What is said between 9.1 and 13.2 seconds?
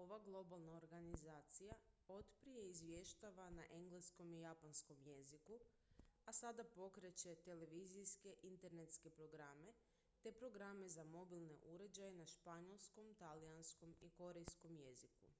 programe te programe za mobilne uređaje na španjolskom